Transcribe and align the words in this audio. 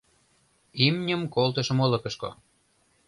Имньым 1.15 1.21
колтышым 1.35 1.77
олыкышко- 1.85 2.29